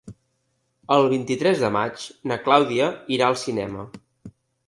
El 0.95 1.09
vint-i-tres 1.11 1.59
de 1.65 1.69
maig 1.75 2.07
na 2.31 2.39
Clàudia 2.47 2.89
irà 3.17 3.27
al 3.29 3.39
cinema. 3.45 3.87